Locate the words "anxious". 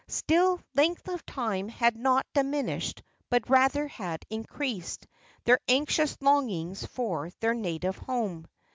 5.67-6.19